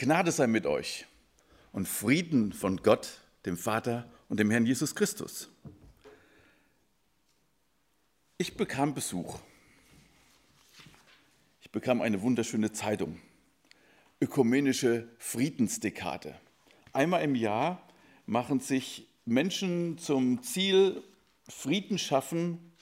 [0.00, 1.04] Gnade sei mit euch
[1.72, 5.50] und Frieden von Gott, dem Vater und dem Herrn Jesus Christus.
[8.38, 9.38] Ich bekam Besuch.
[11.60, 13.20] Ich bekam eine wunderschöne Zeitung,
[14.22, 16.34] Ökumenische Friedensdekade.
[16.94, 17.86] Einmal im Jahr
[18.24, 21.02] machen sich Menschen zum Ziel,
[21.46, 22.72] Frieden schaffen,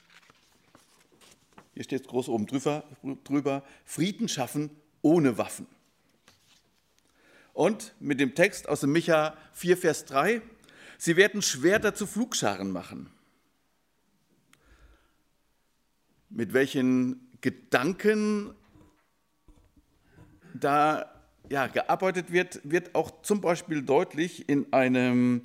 [1.75, 2.85] hier steht es groß oben drüber,
[3.25, 4.71] drüber, Frieden schaffen
[5.03, 5.67] ohne Waffen.
[7.59, 10.43] Und mit dem Text aus dem Micha 4, Vers 3,
[10.97, 13.11] sie werden Schwerter zu Flugscharen machen.
[16.31, 18.55] Mit welchen Gedanken
[20.55, 21.13] da
[21.49, 25.45] ja, gearbeitet wird, wird auch zum Beispiel deutlich in einem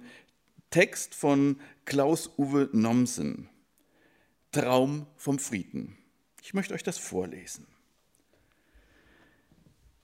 [0.69, 3.49] Text von Klaus-Uwe Nomsen,
[4.51, 5.97] Traum vom Frieden.
[6.43, 7.72] Ich möchte euch das vorlesen.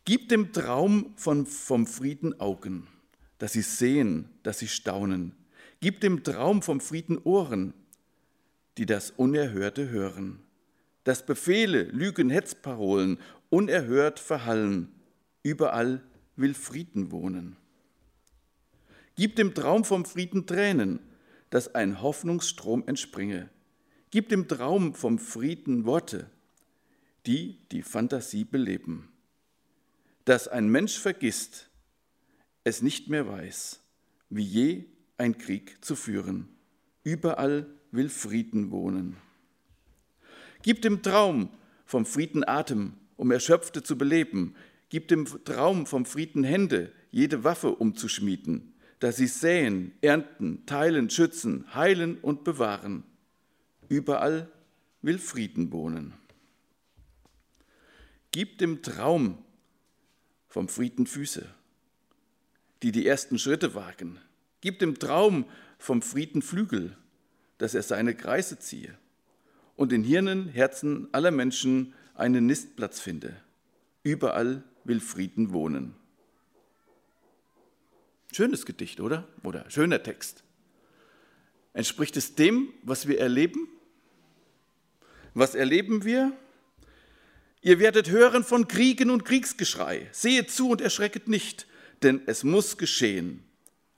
[0.09, 2.87] Gib dem Traum von, vom Frieden Augen,
[3.37, 5.33] dass sie sehen, dass sie staunen.
[5.81, 7.75] Gib dem Traum vom Frieden Ohren,
[8.79, 10.39] die das Unerhörte hören.
[11.03, 13.19] Dass Befehle, Lügen, Hetzparolen
[13.51, 14.91] unerhört verhallen.
[15.43, 16.01] Überall
[16.35, 17.55] will Frieden wohnen.
[19.15, 21.01] Gib dem Traum vom Frieden Tränen,
[21.51, 23.51] dass ein Hoffnungsstrom entspringe.
[24.09, 26.31] Gib dem Traum vom Frieden Worte,
[27.27, 29.08] die die Fantasie beleben
[30.29, 31.71] dass ein Mensch vergisst,
[32.63, 33.79] es nicht mehr weiß,
[34.29, 34.85] wie je
[35.17, 36.49] ein Krieg zu führen.
[37.03, 39.17] Überall will Frieden wohnen.
[40.61, 41.49] Gib dem Traum
[41.83, 44.53] vom Frieden Atem, um Erschöpfte zu beleben.
[44.89, 51.73] Gib dem Traum vom Frieden Hände, jede Waffe umzuschmieden, dass sie säen, ernten, teilen, schützen,
[51.73, 53.03] heilen und bewahren.
[53.87, 54.47] Überall
[55.01, 56.13] will Frieden wohnen.
[58.31, 59.43] Gib dem Traum
[60.49, 61.47] vom Frieden Füße,
[62.83, 64.19] die die ersten Schritte wagen.
[64.61, 65.45] Gib dem Traum
[65.77, 66.97] vom Frieden Flügel,
[67.59, 68.97] dass er seine Kreise ziehe
[69.75, 73.35] und in Hirnen, Herzen aller Menschen einen Nistplatz finde.
[74.03, 75.95] Überall will Frieden wohnen.
[78.31, 79.27] Schönes Gedicht, oder?
[79.43, 80.43] Oder schöner Text.
[81.73, 83.67] Entspricht es dem, was wir erleben?
[85.33, 86.33] Was erleben wir?
[87.61, 90.07] Ihr werdet hören von Kriegen und Kriegsgeschrei.
[90.11, 91.67] Sehet zu und erschrecket nicht,
[92.03, 93.43] denn es muss geschehen.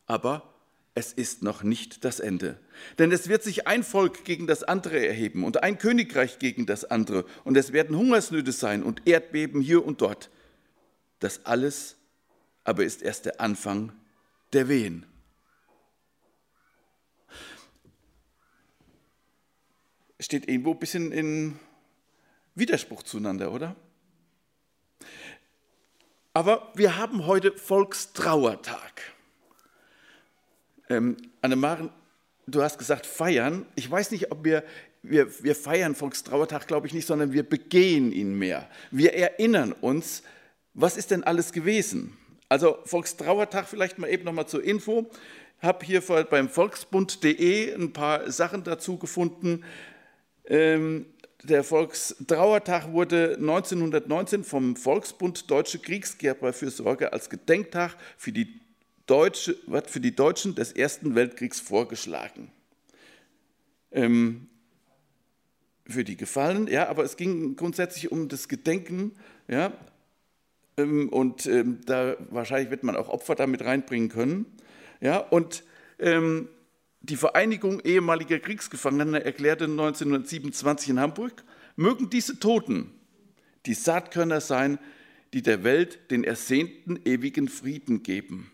[0.07, 0.55] Aber
[0.93, 2.59] es ist noch nicht das Ende.
[2.97, 6.85] Denn es wird sich ein Volk gegen das andere erheben und ein Königreich gegen das
[6.85, 7.25] andere.
[7.43, 10.29] Und es werden Hungersnöte sein und Erdbeben hier und dort.
[11.19, 11.97] Das alles
[12.63, 13.93] aber ist erst der Anfang
[14.53, 15.05] der Wehen.
[20.19, 21.59] Steht irgendwo ein bisschen in
[22.55, 23.75] Widerspruch zueinander, oder?
[26.33, 29.01] Aber wir haben heute Volkstrauertag.
[30.89, 31.89] Ähm, Annemaren,
[32.47, 33.65] du hast gesagt feiern.
[33.75, 34.63] Ich weiß nicht, ob wir,
[35.03, 38.69] wir, wir feiern Volkstrauertag, glaube ich nicht, sondern wir begehen ihn mehr.
[38.91, 40.23] Wir erinnern uns,
[40.73, 42.17] was ist denn alles gewesen?
[42.47, 45.09] Also Volkstrauertag vielleicht mal eben nochmal zur Info.
[45.59, 49.63] Habe hier beim volksbund.de ein paar Sachen dazu gefunden.
[50.45, 51.05] Ähm,
[51.43, 58.59] der Volkstrauertag wurde 1919 vom Volksbund Deutsche Kriegsgerberfürsorge als Gedenktag für die,
[59.07, 59.55] Deutsche,
[59.87, 62.51] für die Deutschen des Ersten Weltkriegs vorgeschlagen.
[63.91, 64.47] Ähm,
[65.87, 69.13] für die Gefallenen, ja, aber es ging grundsätzlich um das Gedenken,
[69.47, 69.73] ja,
[70.77, 74.45] ähm, und ähm, da wahrscheinlich wird man auch Opfer damit reinbringen können,
[75.01, 75.63] ja, und
[75.99, 76.47] ähm,
[77.01, 81.43] die Vereinigung ehemaliger Kriegsgefangener erklärte 1927 in Hamburg,
[81.75, 82.91] mögen diese Toten
[83.65, 84.79] die Saatkörner sein,
[85.33, 88.51] die der Welt den ersehnten ewigen Frieden geben.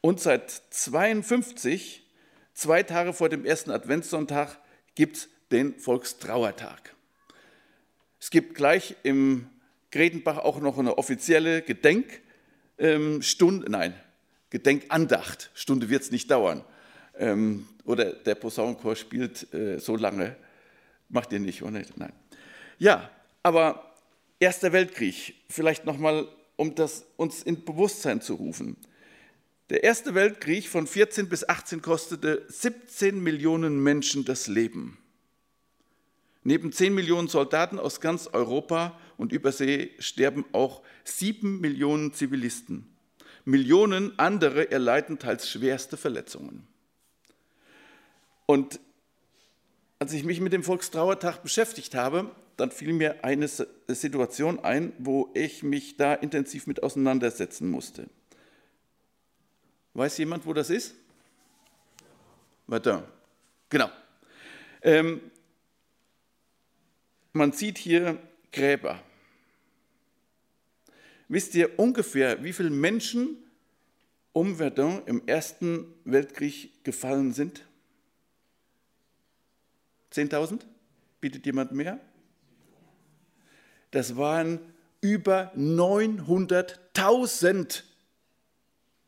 [0.00, 2.06] Und seit 52,
[2.54, 4.58] zwei Tage vor dem ersten Adventssonntag,
[4.94, 6.94] gibt es den Volkstrauertag.
[8.20, 9.48] Es gibt gleich im
[9.90, 13.94] Gredenbach auch noch eine offizielle Gedenkstunde, ähm, nein,
[14.50, 15.50] Gedenkandacht.
[15.54, 16.64] Stunde wird es nicht dauern.
[17.20, 20.34] Ähm, oder der Posaunenchor spielt äh, so lange.
[21.08, 21.82] Macht ihr nicht, oder?
[21.96, 22.12] Nein.
[22.78, 23.10] Ja,
[23.42, 23.90] aber
[24.42, 26.26] Erster Weltkrieg, vielleicht nochmal,
[26.56, 28.78] um das uns in Bewusstsein zu rufen.
[29.68, 34.96] Der Erste Weltkrieg von 14 bis 18 kostete 17 Millionen Menschen das Leben.
[36.42, 42.96] Neben 10 Millionen Soldaten aus ganz Europa und Übersee sterben auch 7 Millionen Zivilisten.
[43.44, 46.66] Millionen andere erleiden teils schwerste Verletzungen.
[48.50, 48.80] Und
[50.00, 55.30] als ich mich mit dem Volkstrauertag beschäftigt habe, dann fiel mir eine Situation ein, wo
[55.34, 58.10] ich mich da intensiv mit auseinandersetzen musste.
[59.94, 60.96] Weiß jemand, wo das ist?
[62.68, 63.04] Verdun.
[63.68, 63.88] Genau.
[64.82, 65.20] Ähm,
[67.32, 68.18] man sieht hier
[68.50, 69.00] Gräber.
[71.28, 73.36] Wisst ihr ungefähr, wie viele Menschen
[74.32, 77.64] um Verdun im Ersten Weltkrieg gefallen sind?
[80.12, 80.60] 10.000?
[81.20, 81.98] Bietet jemand mehr?
[83.90, 84.60] Das waren
[85.00, 87.82] über 900.000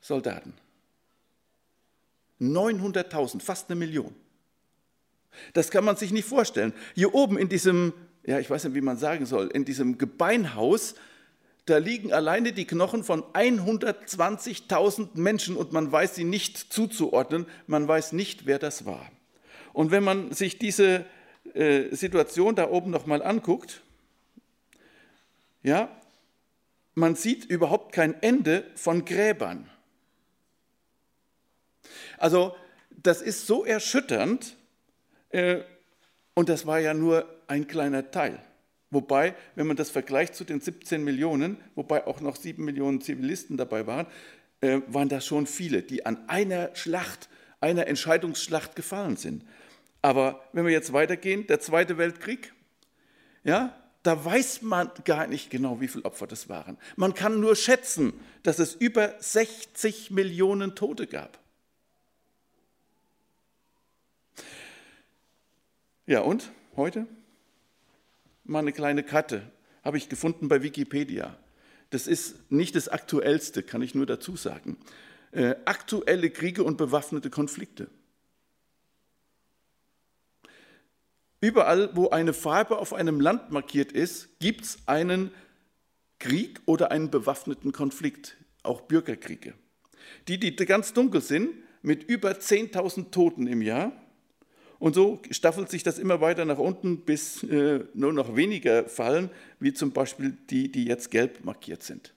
[0.00, 0.54] Soldaten.
[2.40, 4.12] 900.000, fast eine Million.
[5.52, 6.72] Das kann man sich nicht vorstellen.
[6.94, 7.93] Hier oben in diesem,
[8.25, 10.96] ja, ich weiß nicht, wie man sagen soll, in diesem Gebeinhaus,
[11.66, 17.87] da liegen alleine die Knochen von 120.000 Menschen und man weiß sie nicht zuzuordnen, man
[17.87, 19.08] weiß nicht, wer das war.
[19.72, 21.04] Und wenn man sich diese
[21.54, 23.82] äh, Situation da oben nochmal anguckt,
[25.62, 25.88] ja,
[26.94, 29.69] man sieht überhaupt kein Ende von Gräbern.
[32.19, 32.54] Also
[32.90, 34.56] das ist so erschütternd
[35.30, 35.60] äh,
[36.34, 38.38] und das war ja nur ein kleiner Teil.
[38.90, 43.56] Wobei, wenn man das vergleicht zu den 17 Millionen, wobei auch noch 7 Millionen Zivilisten
[43.56, 44.06] dabei waren,
[44.60, 47.28] äh, waren das schon viele, die an einer Schlacht,
[47.60, 49.44] einer Entscheidungsschlacht gefallen sind.
[50.02, 52.52] Aber wenn wir jetzt weitergehen, der Zweite Weltkrieg,
[53.44, 56.76] ja, da weiß man gar nicht genau, wie viele Opfer das waren.
[56.96, 58.12] Man kann nur schätzen,
[58.43, 61.38] dass es über 60 Millionen Tote gab.
[66.05, 67.06] Ja, und heute?
[68.43, 69.43] Mal eine kleine Karte,
[69.84, 71.38] habe ich gefunden bei Wikipedia.
[71.90, 74.78] Das ist nicht das Aktuellste, kann ich nur dazu sagen.
[75.31, 77.88] Äh, aktuelle Kriege und bewaffnete Konflikte.
[81.43, 85.33] Überall, wo eine Farbe auf einem Land markiert ist, gibt es einen
[86.21, 89.55] Krieg oder einen bewaffneten Konflikt, auch Bürgerkriege.
[90.29, 91.50] Die, die ganz dunkel sind,
[91.83, 93.91] mit über 10.000 Toten im Jahr.
[94.79, 99.29] Und so staffelt sich das immer weiter nach unten, bis äh, nur noch weniger fallen,
[99.59, 102.15] wie zum Beispiel die, die jetzt gelb markiert sind.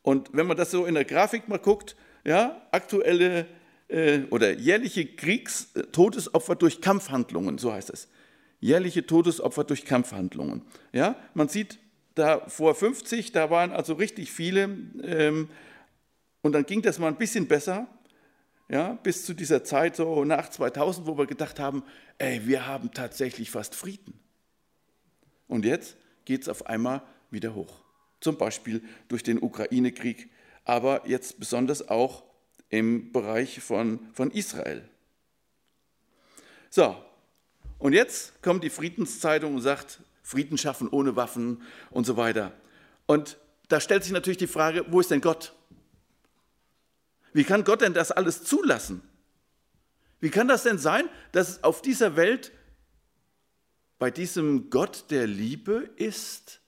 [0.00, 1.94] Und wenn man das so in der Grafik mal guckt,
[2.24, 3.46] ja, aktuelle
[4.30, 8.08] oder jährliche Kriegstodesopfer durch Kampfhandlungen, so heißt es.
[8.60, 10.62] Jährliche Todesopfer durch Kampfhandlungen.
[10.92, 11.78] Ja, man sieht
[12.14, 14.64] da vor 50, da waren also richtig viele.
[15.02, 15.48] Ähm,
[16.42, 17.86] und dann ging das mal ein bisschen besser,
[18.68, 21.82] ja, bis zu dieser Zeit so nach 2000, wo wir gedacht haben,
[22.18, 24.18] ey, wir haben tatsächlich fast Frieden.
[25.46, 27.82] Und jetzt geht es auf einmal wieder hoch.
[28.20, 30.30] Zum Beispiel durch den Ukraine-Krieg,
[30.64, 32.24] aber jetzt besonders auch
[32.68, 34.88] im Bereich von, von Israel.
[36.70, 36.96] So,
[37.78, 42.52] und jetzt kommt die Friedenszeitung und sagt, Frieden schaffen ohne Waffen und so weiter.
[43.06, 43.36] Und
[43.68, 45.54] da stellt sich natürlich die Frage, wo ist denn Gott?
[47.32, 49.02] Wie kann Gott denn das alles zulassen?
[50.20, 52.52] Wie kann das denn sein, dass es auf dieser Welt
[53.98, 56.60] bei diesem Gott der Liebe ist,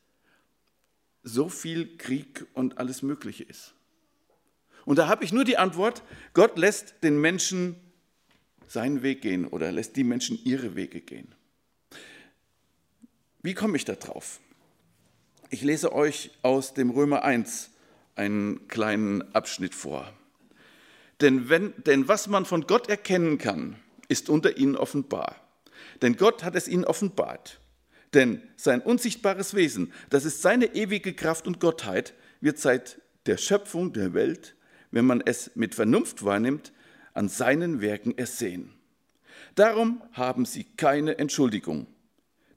[1.23, 3.76] so viel Krieg und alles Mögliche ist?
[4.87, 6.03] Und da habe ich nur die Antwort,
[6.33, 7.77] Gott lässt den Menschen
[8.69, 11.35] seinen Weg gehen oder lässt die Menschen ihre Wege gehen.
[13.43, 14.41] Wie komme ich da drauf?
[15.51, 17.71] Ich lese euch aus dem Römer 1
[18.15, 20.13] einen kleinen Abschnitt vor.
[21.21, 23.77] Denn, wenn, denn was man von Gott erkennen kann,
[24.09, 25.37] ist unter ihnen offenbar.
[26.03, 27.61] Denn Gott hat es ihnen offenbart.
[28.15, 33.93] Denn sein unsichtbares Wesen, das ist seine ewige Kraft und Gottheit, wird seit der Schöpfung
[33.93, 34.56] der Welt
[34.97, 36.73] wenn man es mit Vernunft wahrnimmt,
[37.13, 38.73] an seinen Werken ersehen.
[39.55, 41.87] Darum haben sie keine Entschuldigung.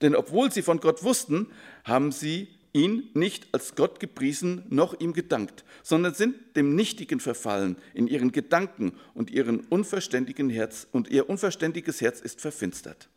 [0.01, 1.47] Denn obwohl sie von Gott wussten,
[1.83, 7.75] haben sie ihn nicht als Gott gepriesen noch ihm gedankt, sondern sind dem Nichtigen verfallen
[7.93, 13.09] in ihren Gedanken und ihren unverständigen Herz und ihr unverständiges Herz ist verfinstert.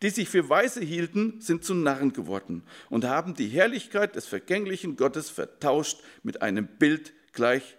[0.00, 4.96] Die sich für Weise hielten, sind zu Narren geworden und haben die Herrlichkeit des vergänglichen
[4.96, 7.76] Gottes vertauscht mit einem Bild gleich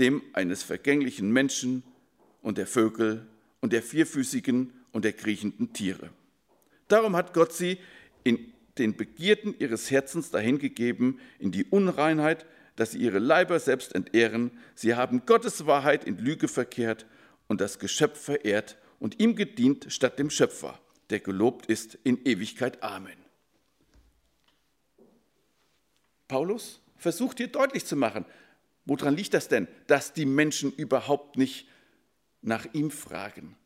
[0.00, 1.82] dem eines vergänglichen Menschen
[2.42, 3.26] und der Vögel
[3.60, 6.10] und der vierfüßigen und der kriechenden Tiere.
[6.88, 7.78] Darum hat Gott sie
[8.24, 14.52] in den Begierden ihres Herzens dahingegeben, in die Unreinheit, dass sie ihre Leiber selbst entehren.
[14.74, 17.06] Sie haben Gottes Wahrheit in Lüge verkehrt
[17.46, 20.80] und das Geschöpf verehrt und ihm gedient statt dem Schöpfer,
[21.10, 22.82] der gelobt ist in Ewigkeit.
[22.82, 23.18] Amen.
[26.28, 28.24] Paulus versucht hier deutlich zu machen,
[28.84, 31.68] Woran liegt das denn, dass die Menschen überhaupt nicht
[32.42, 33.56] nach ihm fragen?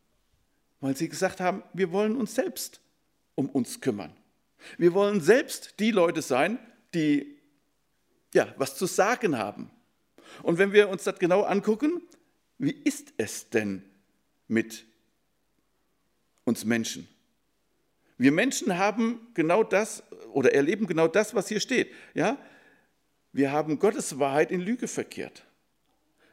[0.81, 2.81] Weil sie gesagt haben, wir wollen uns selbst
[3.35, 4.15] um uns kümmern.
[4.79, 6.59] Wir wollen selbst die Leute sein,
[6.95, 7.39] die
[8.35, 9.71] ja, was zu sagen haben.
[10.43, 12.03] Und wenn wir uns das genau angucken,
[12.59, 13.85] wie ist es denn
[14.49, 14.85] mit
[16.45, 17.09] uns Menschen?
[18.17, 20.03] Wir Menschen haben genau das
[20.33, 21.93] oder erleben genau das, was hier steht.
[22.15, 22.39] Ja?
[23.35, 25.45] Wir haben Gottes Wahrheit in Lüge verkehrt.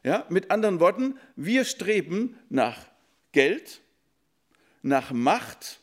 [0.04, 0.28] Ja?
[0.30, 2.86] Mit anderen Worten, wir streben nach
[3.32, 3.82] Geld,
[4.84, 5.82] nach Macht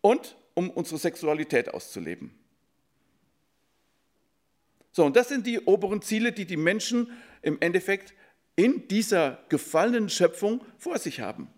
[0.00, 2.36] und um unsere Sexualität auszuleben.
[4.90, 8.12] So, und das sind die oberen Ziele, die die Menschen im Endeffekt
[8.56, 11.48] in dieser gefallenen Schöpfung vor sich haben.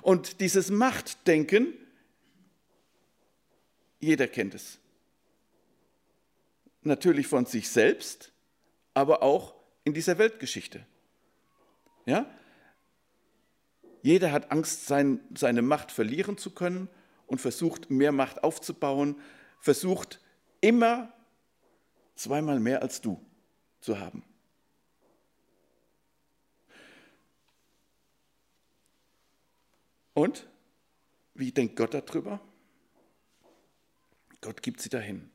[0.00, 1.74] Und dieses Machtdenken,
[4.00, 4.78] jeder kennt es.
[6.86, 8.32] Natürlich von sich selbst,
[8.94, 10.86] aber auch in dieser Weltgeschichte.
[12.04, 12.30] Ja?
[14.02, 16.88] Jeder hat Angst, sein, seine Macht verlieren zu können
[17.26, 19.20] und versucht, mehr Macht aufzubauen,
[19.58, 20.20] versucht
[20.60, 21.12] immer
[22.14, 23.20] zweimal mehr als du
[23.80, 24.24] zu haben.
[30.14, 30.46] Und
[31.34, 32.40] wie denkt Gott darüber?
[34.40, 35.32] Gott gibt sie dahin.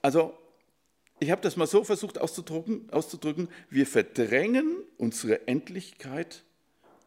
[0.00, 0.38] Also,
[1.20, 6.44] ich habe das mal so versucht auszudrücken, auszudrücken, wir verdrängen unsere Endlichkeit,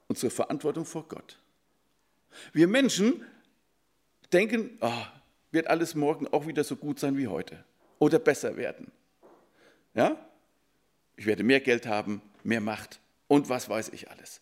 [0.07, 1.39] unsere Verantwortung vor Gott.
[2.53, 3.25] Wir Menschen
[4.33, 4.91] denken, oh,
[5.51, 7.63] wird alles morgen auch wieder so gut sein wie heute
[7.99, 8.91] oder besser werden.
[9.93, 10.17] Ja?
[11.17, 14.41] Ich werde mehr Geld haben, mehr Macht und was weiß ich alles.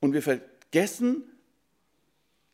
[0.00, 1.24] Und wir vergessen,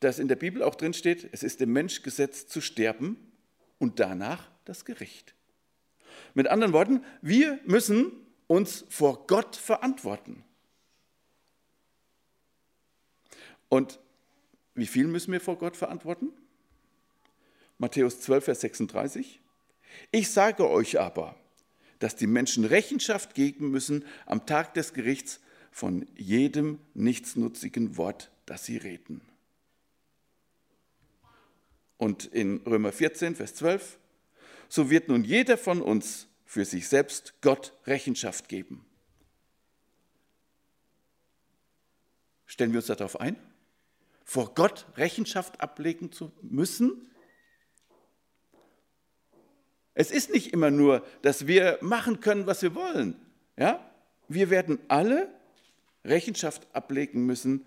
[0.01, 3.33] dass in der Bibel auch drin steht, es ist dem Mensch gesetzt zu sterben
[3.79, 5.35] und danach das Gericht.
[6.35, 8.13] Mit anderen Worten, wir müssen
[8.47, 10.45] uns vor Gott verantworten.
[13.69, 14.01] Und
[14.75, 16.33] wie viel müssen wir vor Gott verantworten?
[17.79, 19.41] Matthäus 12, Vers 36.
[20.11, 21.37] Ich sage euch aber,
[21.99, 28.65] dass die Menschen Rechenschaft geben müssen am Tag des Gerichts von jedem nichtsnutzigen Wort, das
[28.65, 29.21] sie reden.
[31.97, 33.99] Und in Römer 14, Vers 12,
[34.71, 38.87] so wird nun jeder von uns für sich selbst Gott Rechenschaft geben.
[42.47, 43.37] Stellen wir uns darauf ein,
[44.25, 47.11] vor Gott Rechenschaft ablegen zu müssen?
[49.95, 53.17] Es ist nicht immer nur, dass wir machen können, was wir wollen.
[53.57, 53.93] Ja?
[54.29, 55.29] Wir werden alle
[56.05, 57.67] Rechenschaft ablegen müssen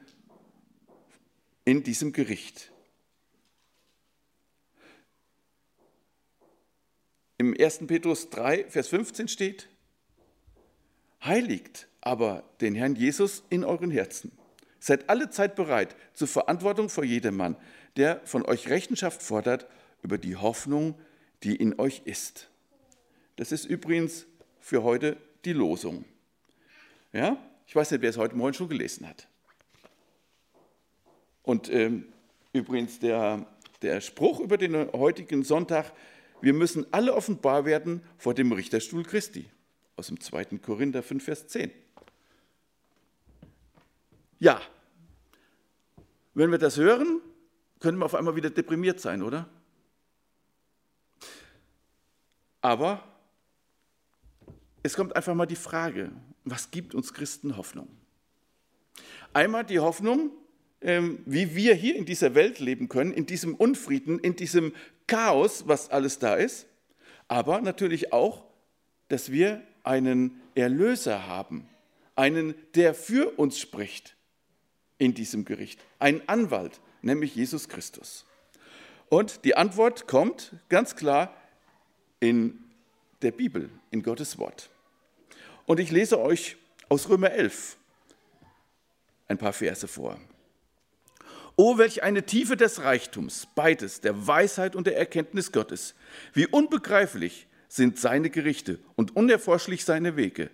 [1.65, 2.72] in diesem Gericht.
[7.43, 7.87] Im 1.
[7.87, 9.67] Petrus 3, Vers 15 steht,
[11.25, 14.31] heiligt aber den Herrn Jesus in euren Herzen.
[14.79, 17.57] Seid alle Zeit bereit zur Verantwortung vor jedermann,
[17.97, 19.67] der von euch Rechenschaft fordert
[20.03, 20.97] über die Hoffnung,
[21.43, 22.49] die in euch ist.
[23.35, 24.25] Das ist übrigens
[24.61, 26.05] für heute die Losung.
[27.11, 27.35] Ja?
[27.67, 29.27] Ich weiß nicht, wer es heute Morgen schon gelesen hat.
[31.41, 32.05] Und ähm,
[32.53, 33.45] übrigens der,
[33.81, 35.91] der Spruch über den heutigen Sonntag,
[36.43, 39.49] wir müssen alle offenbar werden vor dem Richterstuhl Christi,
[39.95, 40.57] aus dem 2.
[40.57, 41.71] Korinther 5, Vers 10.
[44.39, 44.61] Ja,
[46.33, 47.21] wenn wir das hören,
[47.79, 49.47] können wir auf einmal wieder deprimiert sein, oder?
[52.59, 53.07] Aber
[54.83, 56.11] es kommt einfach mal die Frage,
[56.43, 57.87] was gibt uns Christen Hoffnung?
[59.31, 60.31] Einmal die Hoffnung,
[60.83, 64.73] wie wir hier in dieser Welt leben können, in diesem Unfrieden, in diesem
[65.07, 66.67] Chaos, was alles da ist,
[67.27, 68.43] aber natürlich auch,
[69.07, 71.67] dass wir einen Erlöser haben,
[72.15, 74.15] einen, der für uns spricht
[74.97, 78.25] in diesem Gericht, einen Anwalt, nämlich Jesus Christus.
[79.09, 81.35] Und die Antwort kommt ganz klar
[82.19, 82.59] in
[83.21, 84.69] der Bibel, in Gottes Wort.
[85.65, 86.57] Und ich lese euch
[86.89, 87.77] aus Römer 11
[89.27, 90.19] ein paar Verse vor.
[91.55, 95.93] Oh, welch eine Tiefe des Reichtums, beides, der Weisheit und der Erkenntnis Gottes.
[96.33, 100.49] Wie unbegreiflich sind seine Gerichte und unerforschlich seine Wege.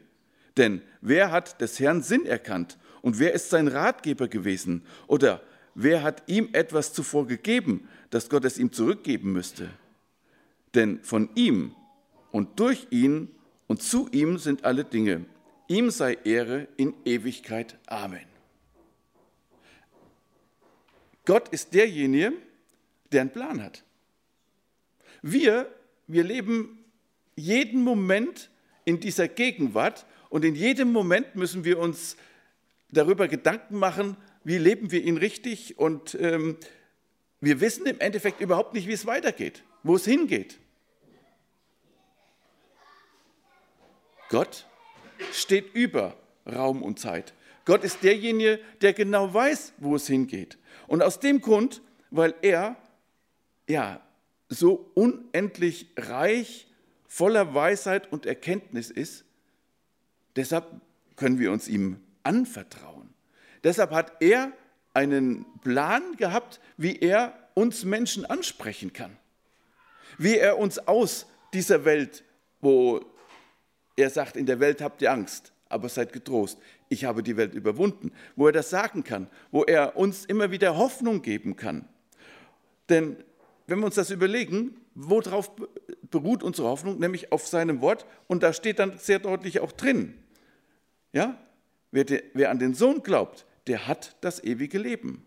[0.57, 4.83] Denn wer hat des Herrn Sinn erkannt und wer ist sein Ratgeber gewesen?
[5.07, 5.41] Oder
[5.73, 9.69] wer hat ihm etwas zuvor gegeben, dass Gott es ihm zurückgeben müsste?
[10.75, 11.75] Denn von ihm
[12.31, 13.29] und durch ihn
[13.67, 15.25] und zu ihm sind alle Dinge.
[15.67, 17.77] Ihm sei Ehre in Ewigkeit.
[17.87, 18.28] Amen.
[21.29, 22.33] Gott ist derjenige,
[23.11, 23.83] der einen Plan hat.
[25.21, 25.71] Wir,
[26.07, 26.83] wir leben
[27.35, 28.49] jeden Moment
[28.83, 32.17] in dieser Gegenwart und in jedem Moment müssen wir uns
[32.89, 36.57] darüber Gedanken machen, wie leben wir ihn richtig und ähm,
[37.41, 40.57] wir wissen im Endeffekt überhaupt nicht, wie es weitergeht, wo es hingeht.
[44.29, 44.65] Gott
[45.31, 46.17] steht über
[46.47, 47.35] Raum und Zeit.
[47.69, 50.57] Gott ist derjenige, der genau weiß, wo es hingeht.
[50.87, 52.77] Und aus dem Grund, weil er
[53.67, 54.01] ja
[54.47, 56.65] so unendlich reich,
[57.05, 59.23] voller Weisheit und Erkenntnis ist,
[60.35, 60.65] deshalb
[61.15, 63.13] können wir uns ihm anvertrauen.
[63.63, 64.51] Deshalb hat er
[64.95, 69.15] einen Plan gehabt, wie er uns Menschen ansprechen kann.
[70.17, 72.23] Wie er uns aus dieser Welt,
[72.61, 72.99] wo
[73.95, 76.57] er sagt, in der Welt habt ihr Angst, aber seid getrost,
[76.89, 80.75] ich habe die Welt überwunden, wo er das sagen kann, wo er uns immer wieder
[80.75, 81.87] Hoffnung geben kann.
[82.89, 83.17] Denn
[83.67, 85.51] wenn wir uns das überlegen, worauf
[86.09, 90.15] beruht unsere Hoffnung, nämlich auf seinem Wort, und da steht dann sehr deutlich auch drin,
[91.13, 91.37] ja,
[91.91, 95.25] wer, de, wer an den Sohn glaubt, der hat das ewige Leben.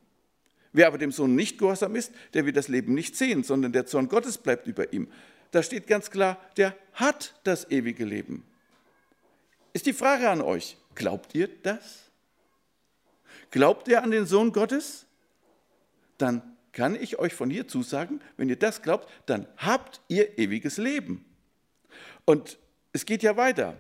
[0.73, 3.87] Wer aber dem Sohn nicht gehorsam ist, der wird das Leben nicht sehen, sondern der
[3.87, 5.09] Zorn Gottes bleibt über ihm.
[5.51, 8.43] Da steht ganz klar, der hat das ewige Leben.
[9.75, 12.11] Ist die Frage an euch, glaubt ihr das?
[13.51, 15.07] Glaubt ihr an den Sohn Gottes?
[16.19, 20.79] Dann kann ich euch von hier zusagen, wenn ihr das glaubt, dann habt ihr ewiges
[20.79, 21.25] Leben.
[22.25, 22.59] Und
[22.93, 23.77] es geht ja weiter.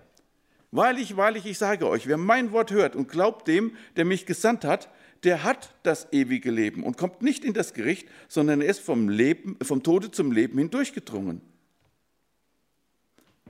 [0.71, 4.65] Wahrlich, wahrlich, ich sage euch, wer mein Wort hört und glaubt dem, der mich gesandt
[4.65, 4.89] hat,
[5.23, 9.09] der hat das ewige Leben und kommt nicht in das Gericht, sondern er ist vom,
[9.09, 11.41] Leben, vom Tode zum Leben hindurchgedrungen.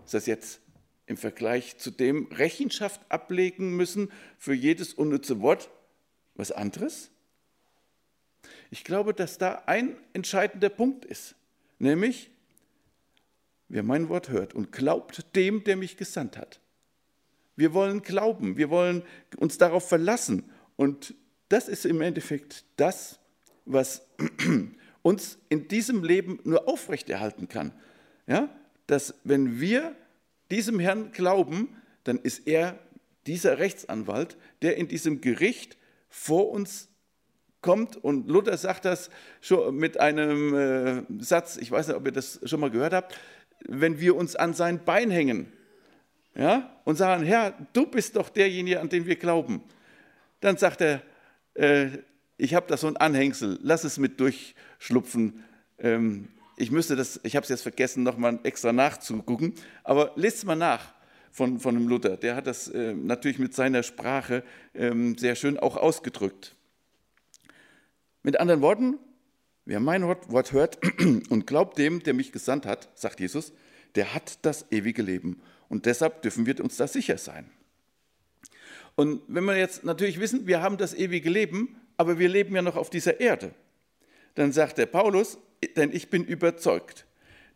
[0.05, 0.61] Ist das jetzt
[1.07, 5.71] im Vergleich zu dem Rechenschaft ablegen müssen für jedes unnütze Wort
[6.35, 7.11] was anderes?
[8.71, 11.35] Ich glaube, dass da ein entscheidender Punkt ist,
[11.79, 12.31] nämlich,
[13.69, 16.61] wer mein Wort hört und glaubt dem, der mich gesandt hat,
[17.57, 19.03] wir wollen glauben, wir wollen
[19.37, 20.51] uns darauf verlassen.
[20.77, 21.15] Und
[21.49, 23.19] das ist im Endeffekt das,
[23.67, 24.07] was
[25.03, 27.73] uns in diesem Leben nur aufrechterhalten kann.
[28.27, 28.49] Ja?
[28.87, 29.95] Dass wenn wir
[30.53, 32.79] diesem Herrn glauben, dann ist er
[33.27, 35.79] dieser Rechtsanwalt, der in diesem Gericht
[36.11, 36.89] vor uns
[37.63, 37.97] kommt.
[37.97, 39.09] Und Luther sagt das
[39.41, 43.19] schon mit einem äh, Satz, ich weiß nicht, ob ihr das schon mal gehört habt,
[43.67, 45.51] wenn wir uns an sein Bein hängen,
[46.35, 49.63] ja, und sagen, Herr, du bist doch derjenige, an den wir glauben.
[50.41, 51.03] Dann sagt er,
[51.55, 51.89] äh,
[52.37, 55.45] ich habe da so ein Anhängsel, lass es mit durchschlupfen.
[55.79, 60.57] Ähm, ich müsste das, ich habe es jetzt vergessen, nochmal extra nachzugucken, aber lest mal
[60.57, 60.93] nach
[61.31, 62.17] von, von dem Luther.
[62.17, 66.55] Der hat das äh, natürlich mit seiner Sprache ähm, sehr schön auch ausgedrückt.
[68.23, 68.99] Mit anderen Worten,
[69.65, 70.79] wer mein Wort hört
[71.31, 73.53] und glaubt dem, der mich gesandt hat, sagt Jesus,
[73.95, 75.41] der hat das ewige Leben.
[75.69, 77.51] Und deshalb dürfen wir uns da sicher sein.
[78.95, 82.63] Und wenn wir jetzt natürlich wissen, wir haben das ewige Leben, aber wir leben ja
[82.63, 83.55] noch auf dieser Erde,
[84.35, 85.39] dann sagt der Paulus,
[85.77, 87.07] denn ich bin überzeugt,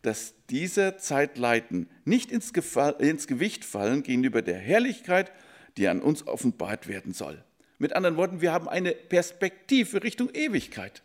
[0.02, 2.52] dass dieser Zeitleiten nicht ins,
[2.98, 5.32] ins Gewicht fallen gegenüber der Herrlichkeit,
[5.76, 7.42] die an uns offenbart werden soll.
[7.78, 11.02] Mit anderen Worten, wir haben eine Perspektive Richtung Ewigkeit.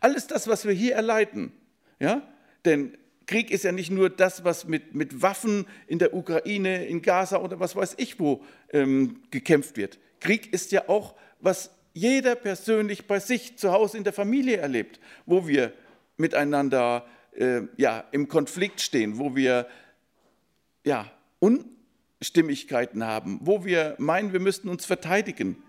[0.00, 1.52] Alles das, was wir hier erleiden,
[1.98, 2.22] ja,
[2.64, 7.00] denn Krieg ist ja nicht nur das, was mit, mit Waffen in der Ukraine, in
[7.00, 10.00] Gaza oder was weiß ich wo ähm, gekämpft wird.
[10.18, 15.00] Krieg ist ja auch, was jeder persönlich bei sich zu Hause in der Familie erlebt,
[15.26, 15.72] wo wir
[16.16, 19.66] miteinander äh, ja, im Konflikt stehen, wo wir
[20.84, 25.62] ja, Unstimmigkeiten haben, wo wir meinen, wir müssten uns verteidigen.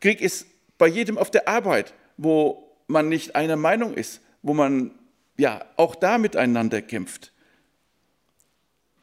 [0.00, 0.46] Krieg ist
[0.78, 4.92] bei jedem auf der Arbeit, wo man nicht einer Meinung ist, wo man
[5.36, 7.32] ja auch da miteinander kämpft.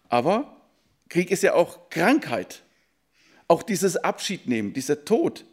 [0.10, 0.62] Aber
[1.10, 2.63] Krieg ist ja auch Krankheit.
[3.47, 5.45] Auch dieses Abschiednehmen, dieser Tod.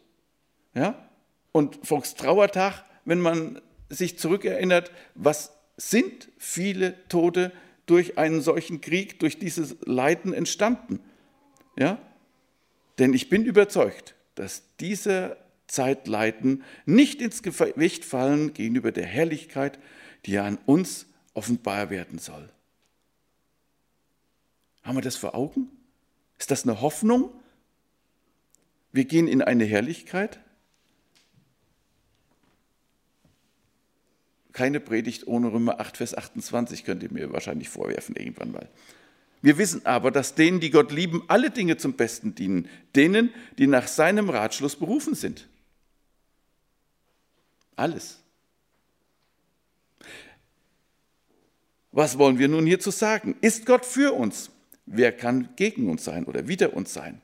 [0.73, 1.09] Ja?
[1.51, 7.51] Und Volkstrauertag, wenn man sich zurückerinnert, was sind viele Tote
[7.85, 10.99] durch einen solchen Krieg, durch dieses Leiden entstanden?
[11.77, 11.99] Ja?
[12.99, 19.79] Denn ich bin überzeugt, dass diese Zeitleiden nicht ins Gewicht fallen gegenüber der Herrlichkeit,
[20.25, 22.49] die an uns offenbar werden soll.
[24.83, 25.69] Haben wir das vor Augen?
[26.37, 27.31] Ist das eine Hoffnung?
[28.91, 30.39] Wir gehen in eine Herrlichkeit?
[34.53, 38.69] Keine Predigt ohne Römer 8, Vers 28 könnt ihr mir wahrscheinlich vorwerfen irgendwann mal.
[39.41, 43.67] Wir wissen aber, dass denen, die Gott lieben, alle Dinge zum Besten dienen, denen, die
[43.67, 45.49] nach seinem Ratschluss berufen sind.
[47.75, 48.19] Alles.
[51.91, 53.35] Was wollen wir nun hierzu sagen?
[53.41, 54.49] Ist Gott für uns?
[54.85, 57.21] Wer kann gegen uns sein oder wider uns sein?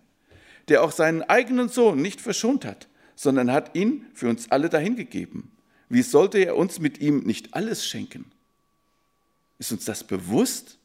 [0.68, 5.52] Der auch seinen eigenen Sohn nicht verschont hat, sondern hat ihn für uns alle dahingegeben.
[5.90, 8.32] Wie sollte er uns mit ihm nicht alles schenken?
[9.58, 10.78] Ist uns das bewusst?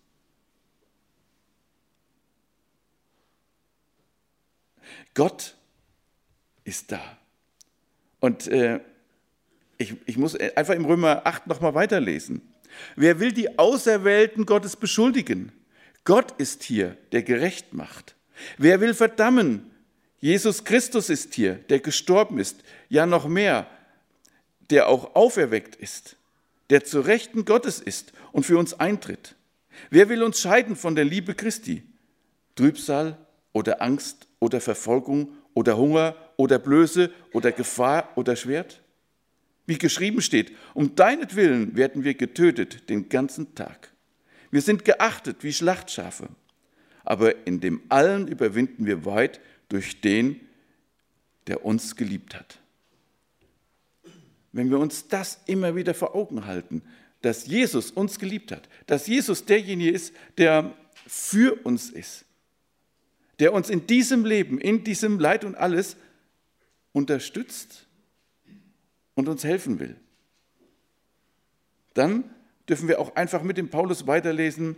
[5.14, 5.54] Gott
[6.64, 7.18] ist da.
[8.20, 8.80] Und äh,
[9.78, 12.40] ich, ich muss einfach im Römer 8 nochmal weiterlesen.
[12.96, 15.52] Wer will die Auserwählten Gottes beschuldigen?
[16.04, 18.16] Gott ist hier, der gerecht macht.
[18.58, 19.70] Wer will verdammen?
[20.20, 23.66] Jesus Christus ist hier, der gestorben ist, ja noch mehr,
[24.70, 26.16] der auch auferweckt ist,
[26.70, 29.36] der zu Rechten Gottes ist und für uns eintritt.
[29.90, 31.82] Wer will uns scheiden von der Liebe Christi?
[32.56, 33.18] Trübsal
[33.52, 38.80] oder Angst oder Verfolgung oder Hunger oder Blöße oder Gefahr oder Schwert?
[39.66, 43.92] Wie geschrieben steht, um deinetwillen werden wir getötet den ganzen Tag.
[44.50, 46.28] Wir sind geachtet wie Schlachtschafe,
[47.02, 50.40] aber in dem allen überwinden wir weit durch den,
[51.46, 52.60] der uns geliebt hat.
[54.54, 56.82] Wenn wir uns das immer wieder vor Augen halten,
[57.22, 60.72] dass Jesus uns geliebt hat, dass Jesus derjenige ist, der
[61.08, 62.24] für uns ist,
[63.40, 65.96] der uns in diesem Leben, in diesem Leid und alles
[66.92, 67.88] unterstützt
[69.16, 69.96] und uns helfen will.
[71.94, 72.22] Dann
[72.68, 74.76] dürfen wir auch einfach mit dem Paulus weiterlesen,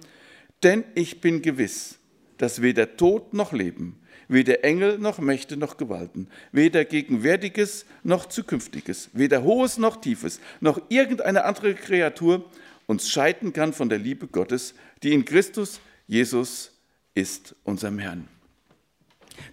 [0.63, 1.99] denn ich bin gewiss,
[2.39, 9.11] dass weder Tod noch Leben, weder Engel noch Mächte noch Gewalten, weder Gegenwärtiges noch Zukünftiges,
[9.13, 12.45] weder Hohes noch Tiefes, noch irgendeine andere Kreatur
[12.87, 16.73] uns scheiden kann von der Liebe Gottes, die in Christus Jesus
[17.15, 18.29] ist, unserem Herrn.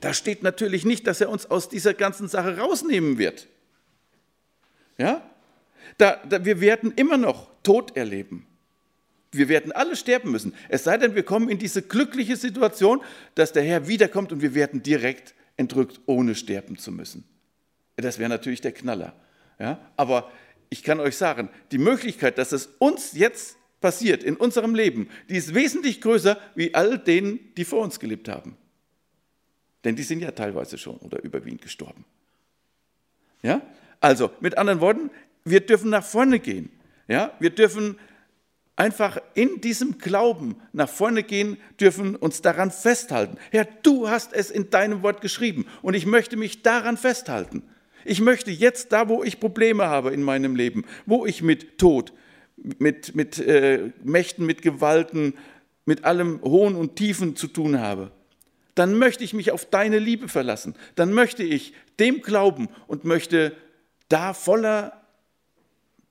[0.02, 3.48] Da steht natürlich nicht, dass er uns aus dieser ganzen Sache rausnehmen wird.
[4.98, 5.30] Ja?
[5.98, 8.46] Da, da, wir werden immer noch Tod erleben.
[9.34, 10.54] Wir werden alle sterben müssen.
[10.70, 13.02] Es sei denn, wir kommen in diese glückliche Situation,
[13.36, 17.24] dass der Herr wiederkommt und wir werden direkt entrückt, ohne sterben zu müssen.
[17.96, 19.14] Das wäre natürlich der Knaller.
[19.60, 19.80] Ja?
[19.98, 20.32] Aber
[20.70, 25.36] ich kann euch sagen, die Möglichkeit, dass es uns jetzt passiert in unserem Leben, die
[25.36, 28.58] ist wesentlich größer wie all denen, die vor uns gelebt haben.
[29.84, 32.06] Denn die sind ja teilweise schon oder überwiegend gestorben.
[33.42, 33.62] Ja?
[34.00, 35.12] Also, mit anderen Worten,
[35.44, 36.70] wir dürfen nach vorne gehen.
[37.08, 37.34] Ja?
[37.40, 38.00] Wir dürfen
[38.76, 43.38] einfach in diesem Glauben nach vorne gehen, dürfen uns daran festhalten.
[43.52, 47.64] Herr, du hast es in deinem Wort geschrieben und ich möchte mich daran festhalten.
[48.06, 52.14] Ich möchte jetzt da, wo ich Probleme habe in meinem Leben, wo ich mit Tod,
[52.58, 55.36] mit, mit äh, Mächten, mit Gewalten,
[55.86, 58.12] mit allem Hohen und Tiefen zu tun habe,
[58.76, 60.76] dann möchte ich mich auf deine Liebe verlassen.
[60.96, 63.56] Dann möchte ich dem glauben und möchte
[64.10, 65.04] da voller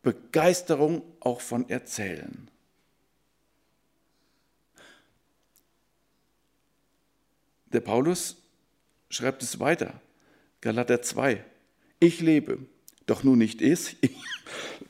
[0.03, 2.49] Begeisterung auch von erzählen.
[7.73, 8.37] Der Paulus
[9.09, 10.01] schreibt es weiter,
[10.61, 11.45] Galater 2.
[12.01, 12.59] Ich lebe,
[13.07, 13.97] doch nun nicht ich,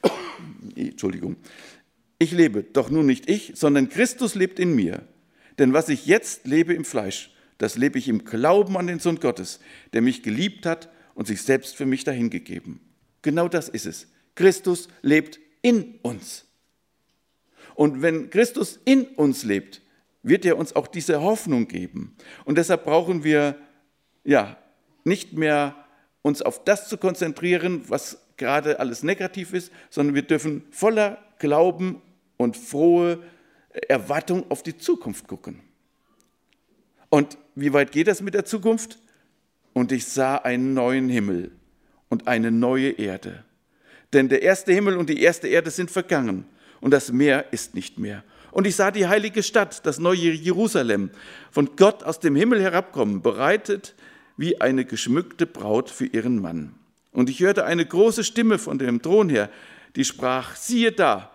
[0.77, 1.37] Entschuldigung,
[2.19, 5.07] ich lebe, doch nun nicht ich, sondern Christus lebt in mir.
[5.59, 9.21] Denn was ich jetzt lebe im Fleisch, das lebe ich im Glauben an den Sohn
[9.21, 9.61] Gottes,
[9.93, 12.81] der mich geliebt hat und sich selbst für mich dahingegeben.
[13.23, 14.09] Genau das ist es.
[14.35, 16.47] Christus lebt in uns.
[17.75, 19.82] Und wenn Christus in uns lebt,
[20.23, 22.17] wird er uns auch diese Hoffnung geben.
[22.45, 23.57] Und deshalb brauchen wir
[24.25, 24.57] ja
[25.05, 25.75] nicht mehr
[26.23, 32.01] uns auf das zu konzentrieren, was gerade alles negativ ist, sondern wir dürfen voller Glauben
[32.37, 33.19] und frohe
[33.89, 35.61] Erwartung auf die Zukunft gucken.
[37.09, 38.99] Und wie weit geht das mit der Zukunft?
[39.73, 41.53] Und ich sah einen neuen Himmel
[42.09, 43.45] und eine neue Erde.
[44.13, 46.45] Denn der erste Himmel und die erste Erde sind vergangen
[46.81, 48.23] und das Meer ist nicht mehr.
[48.53, 51.11] Und ich sah die heilige Stadt, das neue Jerusalem,
[51.51, 53.95] von Gott aus dem Himmel herabkommen, bereitet
[54.37, 56.75] wie eine geschmückte Braut für ihren Mann.
[57.13, 59.51] Und ich hörte eine große Stimme von dem Thron her,
[59.97, 61.33] die sprach, siehe da,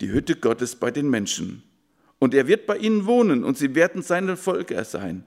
[0.00, 1.62] die Hütte Gottes bei den Menschen.
[2.18, 5.24] Und er wird bei ihnen wohnen und sie werden seine Völker sein.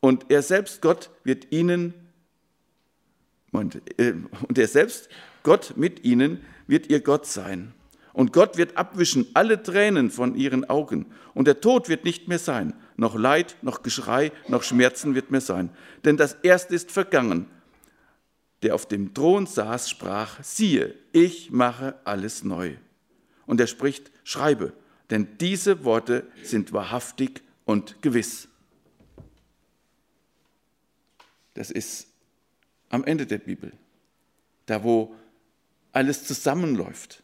[0.00, 1.94] Und er selbst, Gott, wird ihnen,
[3.52, 4.14] und äh,
[4.54, 5.10] er selbst,
[5.42, 7.74] Gott mit ihnen, wird ihr Gott sein.
[8.12, 11.06] Und Gott wird abwischen alle Tränen von ihren Augen.
[11.34, 12.74] Und der Tod wird nicht mehr sein.
[12.96, 15.70] Noch Leid, noch Geschrei, noch Schmerzen wird mehr sein.
[16.04, 17.46] Denn das Erste ist vergangen.
[18.62, 22.76] Der auf dem Thron saß, sprach, siehe, ich mache alles neu.
[23.46, 24.72] Und er spricht, schreibe,
[25.10, 28.48] denn diese Worte sind wahrhaftig und gewiss.
[31.54, 32.08] Das ist
[32.88, 33.72] am Ende der Bibel,
[34.66, 35.14] da wo
[35.92, 37.22] alles zusammenläuft.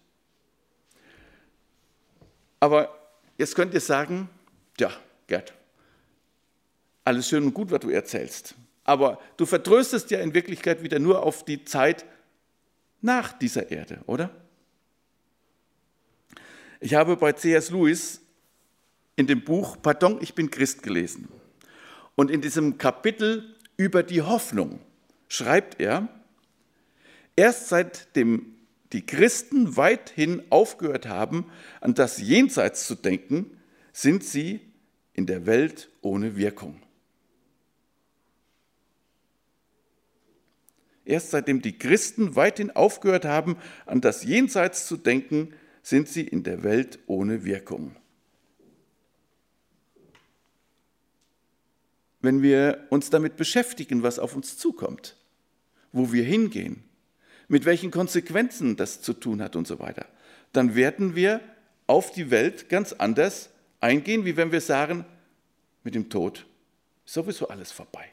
[2.61, 2.97] Aber
[3.37, 4.29] jetzt könnt ihr sagen,
[4.79, 4.91] ja,
[5.27, 5.53] Gerd,
[7.05, 8.55] alles schön und gut, was du erzählst.
[8.85, 12.07] Aber du vertröstest ja in Wirklichkeit wieder nur auf die Zeit
[13.01, 14.31] nach dieser Erde, oder?
[16.81, 17.71] Ich habe bei C.S.
[17.71, 18.21] Lewis
[19.17, 21.29] in dem Buch Pardon, ich bin Christ gelesen.
[22.15, 24.81] Und in diesem Kapitel über die Hoffnung
[25.29, 26.09] schreibt er,
[27.37, 28.58] erst seitdem
[28.93, 31.47] die Christen weithin aufgehört haben,
[31.81, 33.59] an das Jenseits zu denken,
[33.93, 34.61] sind sie
[35.13, 36.81] in der Welt ohne Wirkung.
[41.05, 46.43] Erst seitdem die Christen weithin aufgehört haben, an das Jenseits zu denken, sind sie in
[46.43, 47.97] der Welt ohne Wirkung.
[52.21, 55.17] Wenn wir uns damit beschäftigen, was auf uns zukommt,
[55.93, 56.85] wo wir hingehen,
[57.49, 60.07] mit welchen Konsequenzen das zu tun hat und so weiter,
[60.53, 61.41] dann werden wir
[61.87, 65.05] auf die Welt ganz anders eingehen, wie wenn wir sagen,
[65.83, 66.47] mit dem Tod
[67.07, 68.11] ist sowieso alles vorbei.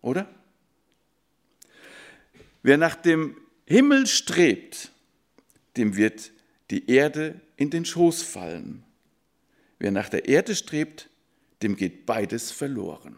[0.00, 0.26] Oder?
[2.62, 4.90] Wer nach dem Himmel strebt,
[5.76, 6.30] dem wird
[6.70, 8.82] die Erde in den Schoß fallen.
[9.78, 11.10] Wer nach der Erde strebt,
[11.62, 13.16] dem geht beides verloren.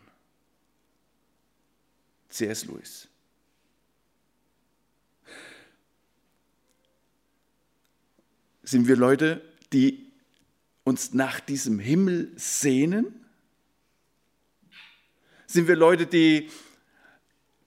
[2.31, 2.65] C.S.
[2.67, 3.10] Lewis.
[8.71, 9.41] Sind wir Leute,
[9.73, 10.13] die
[10.85, 13.25] uns nach diesem Himmel sehnen?
[15.49, 16.51] Sind wir Leute, die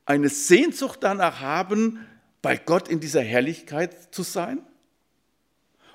[0.05, 1.99] eine Sehnsucht danach haben,
[2.41, 4.59] bei Gott in dieser Herrlichkeit zu sein?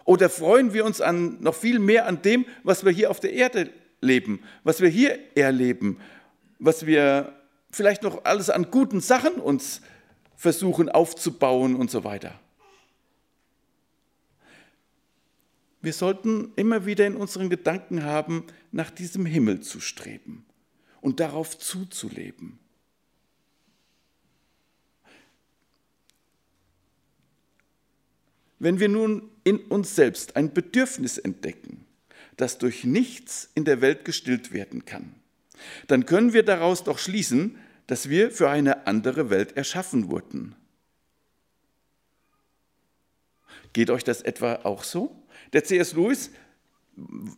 [0.05, 3.33] Oder freuen wir uns an, noch viel mehr an dem, was wir hier auf der
[3.33, 6.03] Erde leben, was wir hier erleben,
[6.59, 7.33] was wir
[7.71, 9.81] vielleicht noch alles an guten Sachen uns
[10.37, 12.39] versuchen aufzubauen und so weiter?
[15.81, 20.45] Wir sollten immer wieder in unseren Gedanken haben, nach diesem Himmel zu streben
[21.01, 22.59] und darauf zuzuleben.
[28.59, 31.87] Wenn wir nun in uns selbst ein Bedürfnis entdecken,
[32.37, 35.15] das durch nichts in der Welt gestillt werden kann,
[35.87, 40.55] dann können wir daraus doch schließen, dass wir für eine andere Welt erschaffen wurden.
[43.73, 45.23] Geht euch das etwa auch so?
[45.53, 45.95] Der C.S.
[45.95, 46.31] Lewis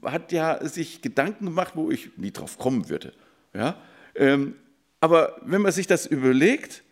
[0.02, 3.12] hat ja sich Gedanken gemacht, wo ich nie drauf kommen würde.
[3.54, 3.80] Ja?
[4.14, 4.56] Ähm,
[5.00, 6.82] aber wenn man sich das überlegt,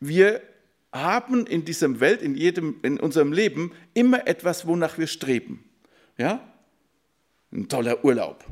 [0.00, 0.42] wir
[0.92, 5.64] haben in dieser Welt, in, jedem, in unserem Leben immer etwas, wonach wir streben.
[6.18, 6.46] Ja?
[7.52, 8.44] Ein toller Urlaub.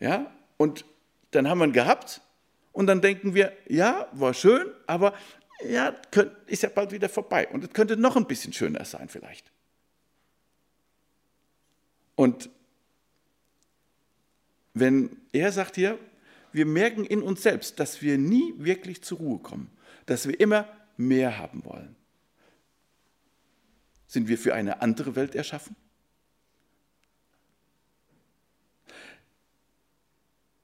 [0.00, 0.30] Ja?
[0.56, 0.84] Und
[1.30, 2.20] dann haben wir ihn gehabt
[2.72, 5.14] und dann denken wir, ja, war schön, aber
[5.66, 5.94] ja,
[6.46, 9.50] ist ja bald wieder vorbei und es könnte noch ein bisschen schöner sein vielleicht.
[12.18, 12.50] Und
[14.74, 16.00] wenn er sagt hier,
[16.50, 19.70] wir merken in uns selbst, dass wir nie wirklich zur Ruhe kommen,
[20.06, 21.94] dass wir immer mehr haben wollen.
[24.08, 25.76] Sind wir für eine andere Welt erschaffen?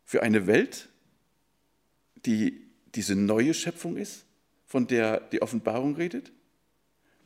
[0.05, 0.89] Für eine Welt,
[2.27, 4.27] die diese neue Schöpfung ist,
[4.67, 6.33] von der die Offenbarung redet,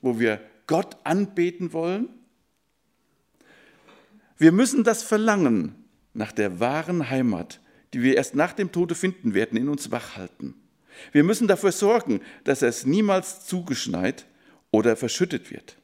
[0.02, 2.10] wo wir Gott anbeten wollen.
[4.38, 5.74] Wir müssen das Verlangen
[6.14, 7.60] nach der wahren Heimat,
[7.92, 10.54] die wir erst nach dem Tode finden werden, in uns wachhalten.
[11.12, 14.26] Wir müssen dafür sorgen, dass es niemals zugeschneit
[14.70, 15.76] oder verschüttet wird.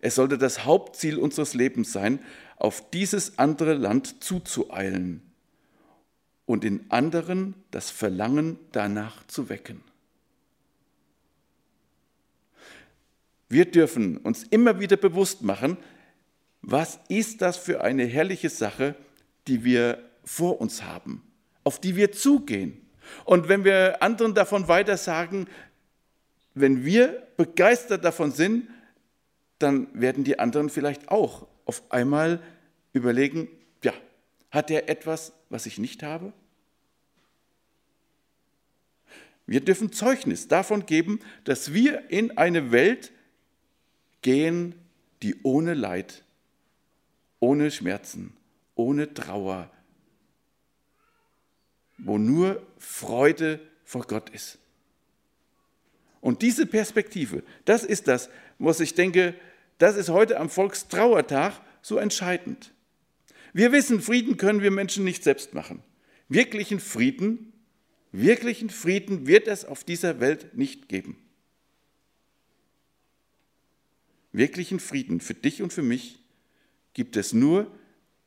[0.00, 2.20] Es sollte das Hauptziel unseres Lebens sein,
[2.56, 5.22] auf dieses andere Land zuzueilen
[6.46, 9.82] und in anderen das Verlangen danach zu wecken.
[13.48, 15.76] Wir dürfen uns immer wieder bewusst machen,
[16.62, 18.94] was ist das für eine herrliche Sache,
[19.46, 21.22] die wir vor uns haben,
[21.64, 22.86] auf die wir zugehen.
[23.24, 25.48] Und wenn wir anderen davon weiter sagen,
[26.54, 28.68] wenn wir begeistert davon sind,
[29.58, 32.40] dann werden die anderen vielleicht auch auf einmal
[32.92, 33.48] überlegen,
[33.82, 33.92] ja,
[34.50, 36.32] hat er etwas, was ich nicht habe?
[39.46, 43.12] Wir dürfen Zeugnis davon geben, dass wir in eine Welt
[44.22, 44.74] gehen,
[45.22, 46.24] die ohne Leid,
[47.40, 48.34] ohne Schmerzen,
[48.74, 49.70] ohne Trauer,
[51.98, 54.58] wo nur Freude vor Gott ist.
[56.20, 59.34] Und diese Perspektive, das ist das, was ich denke,
[59.78, 62.72] das ist heute am Volkstrauertag so entscheidend.
[63.52, 65.82] Wir wissen, Frieden können wir Menschen nicht selbst machen.
[66.28, 67.52] Wirklichen Frieden,
[68.12, 71.16] wirklichen Frieden wird es auf dieser Welt nicht geben.
[74.32, 76.19] Wirklichen Frieden für dich und für mich
[76.94, 77.70] gibt es nur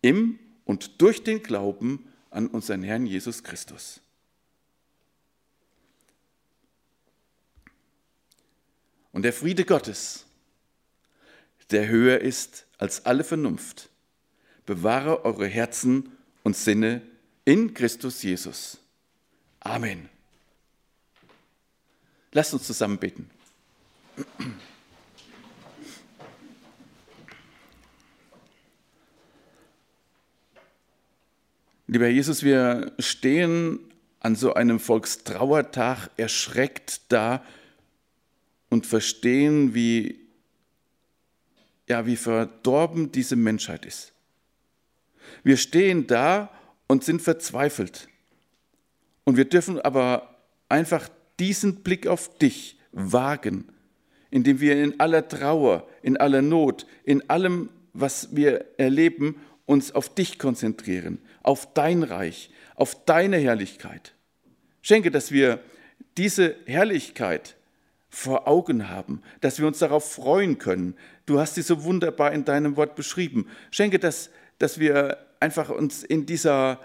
[0.01, 4.01] im und durch den Glauben an unseren Herrn Jesus Christus.
[9.11, 10.25] Und der Friede Gottes,
[11.69, 13.89] der höher ist als alle Vernunft.
[14.65, 16.11] Bewahre eure Herzen
[16.43, 17.01] und Sinne
[17.45, 18.79] in Christus Jesus.
[19.59, 20.09] Amen.
[22.31, 23.29] Lasst uns zusammen beten.
[31.93, 33.79] Lieber Jesus, wir stehen
[34.19, 37.43] an so einem Volkstrauertag erschreckt da
[38.71, 40.19] und verstehen, wie,
[41.87, 44.11] ja, wie verdorben diese Menschheit ist.
[45.43, 46.49] Wir stehen da
[46.87, 48.07] und sind verzweifelt.
[49.23, 50.35] Und wir dürfen aber
[50.69, 53.67] einfach diesen Blick auf dich wagen,
[54.31, 60.13] indem wir in aller Trauer, in aller Not, in allem, was wir erleben, uns auf
[60.13, 64.13] dich konzentrieren, auf dein Reich, auf deine Herrlichkeit.
[64.81, 65.59] Schenke, dass wir
[66.17, 67.55] diese Herrlichkeit
[68.09, 70.95] vor Augen haben, dass wir uns darauf freuen können.
[71.25, 73.47] Du hast sie so wunderbar in deinem Wort beschrieben.
[73.71, 76.79] Schenke, dass, dass wir einfach uns in, dieser,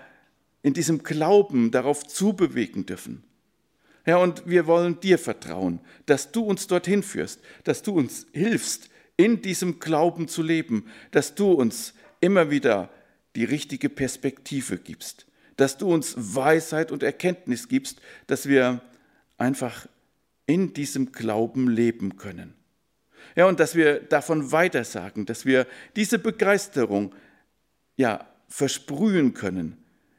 [0.62, 3.24] in diesem Glauben darauf zubewegen dürfen.
[4.06, 8.88] Ja, und wir wollen dir vertrauen, dass du uns dorthin führst, dass du uns hilfst,
[9.18, 12.90] in diesem Glauben zu leben, dass du uns immer wieder
[13.36, 15.26] die richtige Perspektive gibst,
[15.56, 18.80] dass du uns Weisheit und Erkenntnis gibst, dass wir
[19.36, 19.86] einfach
[20.46, 22.54] in diesem Glauben leben können.
[23.36, 27.14] Ja, und dass wir davon weitersagen, dass wir diese Begeisterung
[27.96, 29.76] ja versprühen können,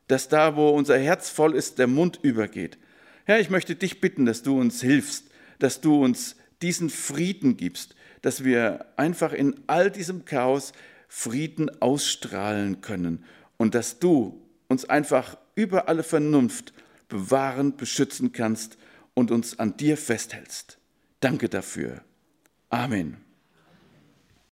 [0.07, 2.77] dass da, wo unser Herz voll ist, der Mund übergeht.
[3.25, 7.95] Herr, ich möchte dich bitten, dass du uns hilfst, dass du uns diesen Frieden gibst,
[8.21, 10.73] dass wir einfach in all diesem Chaos
[11.09, 13.25] Frieden ausstrahlen können
[13.57, 16.71] und dass du uns einfach über alle Vernunft
[17.09, 18.77] bewahren, beschützen kannst
[19.15, 20.77] und uns an dir festhältst.
[21.19, 22.03] Danke dafür.
[22.69, 23.17] Amen.